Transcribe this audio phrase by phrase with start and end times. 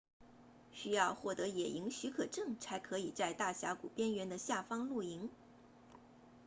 [0.71, 5.29] 需要获得野营许可证才可以在大峡谷边缘的下方露营